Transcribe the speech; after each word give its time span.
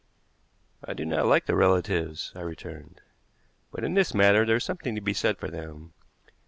"I 0.83 0.95
do 0.95 1.05
not 1.05 1.27
like 1.27 1.45
the 1.45 1.55
relatives," 1.55 2.31
I 2.33 2.39
returned; 2.39 3.01
"but 3.69 3.83
in 3.83 3.93
this 3.93 4.15
matter 4.15 4.47
there 4.47 4.55
is 4.55 4.63
something 4.63 4.95
to 4.95 4.99
be 5.01 5.13
said 5.13 5.37
for 5.37 5.51
them. 5.51 5.93